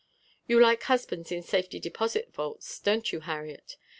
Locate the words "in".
1.31-1.43